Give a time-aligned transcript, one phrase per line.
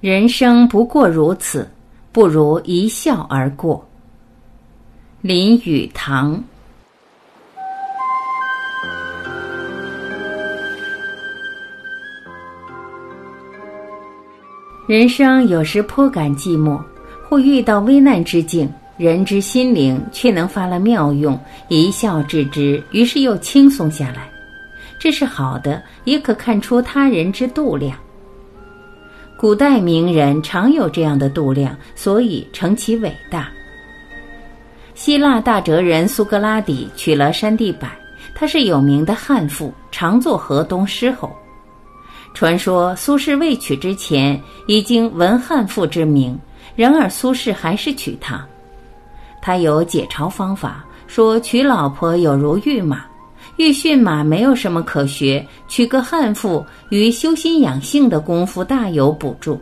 [0.00, 1.68] 人生不过如此，
[2.12, 3.84] 不如一笑而过。
[5.20, 6.40] 林语堂。
[14.86, 16.80] 人生有时颇感寂寞，
[17.28, 21.36] 或遇到危难之境，人之心灵却能发了妙用，
[21.66, 24.30] 一笑置之，于是又轻松下来。
[25.00, 27.98] 这是好的，也可看出他人之度量。
[29.38, 33.48] 古代名人常有这样的度量，所以成其伟大。
[34.96, 37.88] 希腊大哲人苏格拉底娶了山地柏，
[38.34, 41.32] 他是有名的悍妇，常做河东狮吼。
[42.34, 46.36] 传说苏轼未娶之前已经闻悍妇之名，
[46.74, 48.44] 然而苏轼还是娶她。
[49.40, 53.04] 他有解嘲方法，说娶老婆有如御马。
[53.58, 59.60] 欲驯马没有什么可学，娶个悍妇与修心养性的功夫大有补助。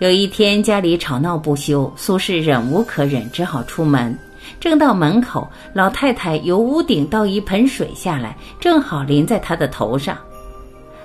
[0.00, 4.18] 有一天家里吵闹不休，苏轼忍无可忍，只好出门。
[4.58, 10.18] 正到门口，老太太由屋顶倒一盆水下来，正好淋在他的头上。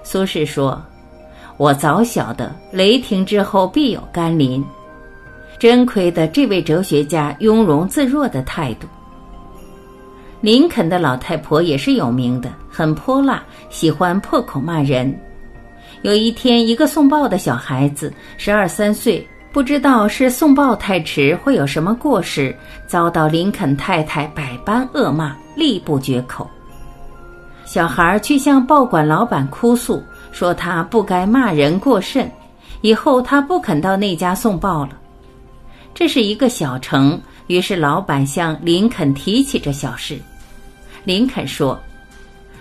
[0.01, 0.83] 苏轼说
[1.57, 4.66] ：“我早晓得雷霆之后必有甘霖。”
[5.59, 8.88] 真亏得这位哲学家雍容自若的态度。
[10.45, 15.11] 林肯的老太婆也是有名的，很泼辣，喜欢破口骂人。
[16.03, 26.47] 有一天，一个送报的小孩子，十二三岁，不知道是送报太迟，会有什么过失，遭到林肯太太百般恶骂，力不绝口。
[27.66, 29.99] 小孩去向报馆老板哭诉，
[30.31, 32.31] 说他不该骂人过甚，
[32.81, 34.91] 以后他不肯到那家送报了。
[35.91, 40.19] 这是一个小城，于是老板向林肯提起这小事。
[41.05, 41.79] 林肯说：“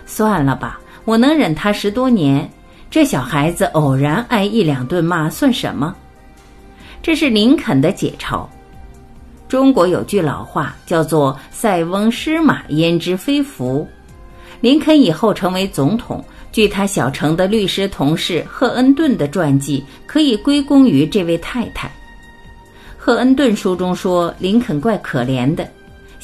[0.05, 2.49] 算了吧，我能忍他十多年。
[2.89, 5.93] 这小孩子偶然挨一两顿骂算什么？”
[7.03, 8.45] 这是林肯的解嘲。
[9.47, 13.87] 中国有句老话叫做“塞翁失马，焉知非福”。
[14.61, 21.91] 林肯以后成为总统，据他小城的律师同事赫恩顿的传记，可以归功于这位太太。
[22.97, 25.67] 赫恩顿书中说，林肯怪可怜的。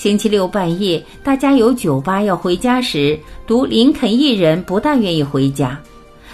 [0.02, 5.80] 星期六半夜，大家有酒吧要回家时，独林肯一人不大愿意回家，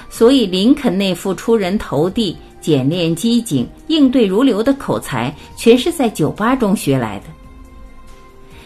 [0.10, 7.26] 所以林肯那副出人头地、简练机警、应对如流的口才，全是在酒吧中学来的。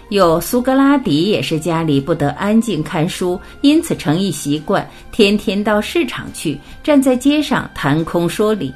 [0.09, 8.71] 有苏格拉底也是家里不得安静看书，因此成一习惯，天天到市场去，站在街上谈空说理，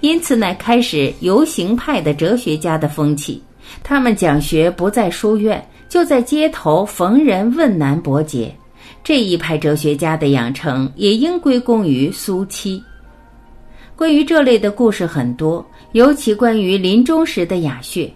[0.00, 3.42] 因此乃开始游行派的哲学家的风气。
[3.82, 8.54] 他们讲学不在书院，就在街头逢人问难驳解。
[9.02, 12.82] 这一派哲学家的养成也应归功于苏七。
[13.96, 18.12] 关于这类的故事很多，尤其关于临终时的哑穴，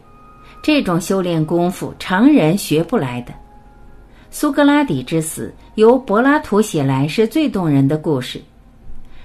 [0.63, 3.33] 这种修炼功夫常人学不来的。
[4.31, 8.41] 苏格拉底之死由柏拉图写来是最动人的故事。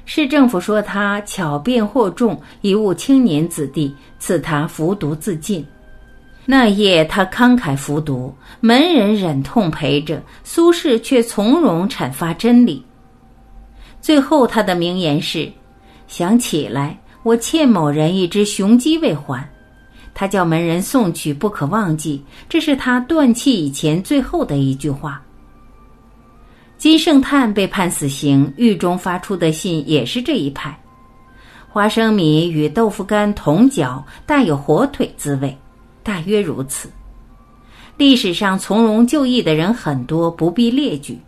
[0.05, 5.65] 市政府说他巧辩惑众，贻误青年子弟，赐他服毒自尽。
[6.49, 12.81] 那夜，他慷慨服毒，门人忍痛陪着，苏轼却从容阐发真理。
[13.99, 15.51] 最后，他的名言是
[16.07, 19.45] ：“想起来，我欠某人一只雄鸡未还。”
[20.15, 22.23] 他叫门人送去，不可忘记。
[22.47, 25.21] 这是他断气以前最后的一句话。
[26.77, 30.79] 金圣叹被判死刑，狱中发出的信也是这一派。
[31.67, 35.55] 花生米与豆腐干同嚼，带有火腿滋味。
[36.07, 36.89] 大约如此。
[37.97, 41.19] 历史上从容就义的人很多，不必列举。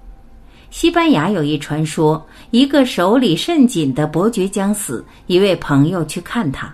[0.69, 6.73] 西班牙有一传说：一个手里甚紧的伯爵将死，一位朋友去看他，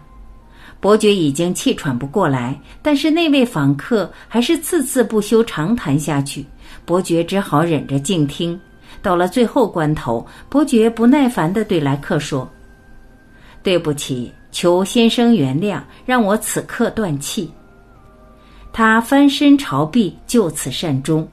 [0.79, 6.45] 伯爵已经气喘不过来，但是那位访客还是次次不休长谈下去，
[6.85, 8.59] 伯爵只好忍着静听。
[9.01, 12.47] 到了最后关头，伯爵不耐烦地对来客说
[13.63, 17.49] ：“对不起，求先生原谅，让我此刻断气。”
[18.77, 21.25] 他翻身朝壁，就此善终。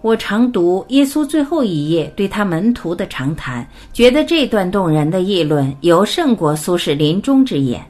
[0.00, 7.84] 我常读耶稣最后一页对他门徒的长谈，觉得这段动人的议论尤胜过苏轼临终之言，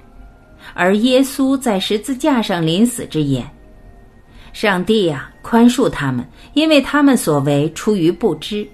[0.75, 3.49] 而耶稣在十字架上临死之言
[4.53, 8.67] ：“上帝啊，宽恕他们，因为他们所为出于不知。”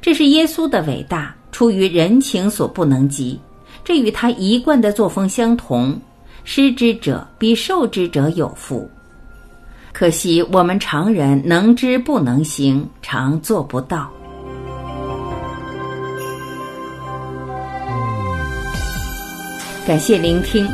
[0.00, 3.38] 这是耶稣的伟大，出于人情所不能及，
[3.84, 6.00] 这与他一贯的作风相同。
[6.52, 8.90] 施之者比受之者有福，
[9.92, 14.10] 可惜我们常人能知不能行，常做不到。
[19.86, 20.66] 感谢聆听，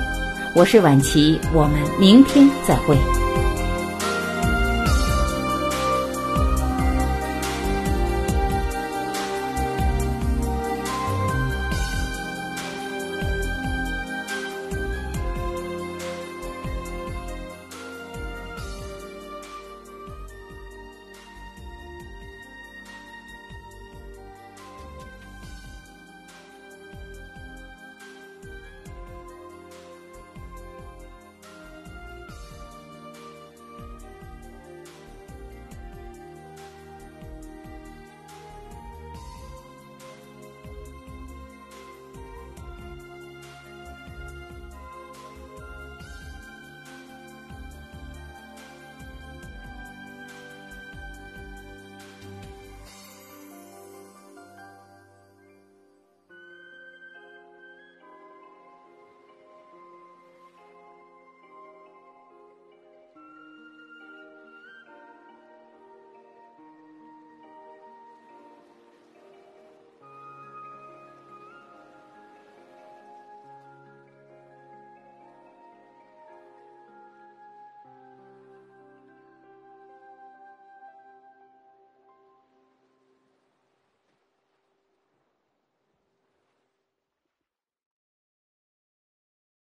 [0.54, 2.96] 我是晚琪，我们明天再会。